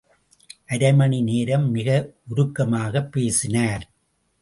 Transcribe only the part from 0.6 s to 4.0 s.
அரைமணி நேரம் மிக உருக்கமாகப் பேசினார்.